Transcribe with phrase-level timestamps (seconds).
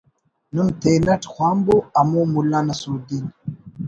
[0.53, 3.25] نم تینٹ خوانبو ہمو ملا نصرالدین